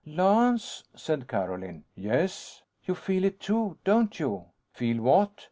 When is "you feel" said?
2.85-3.23, 4.19-4.99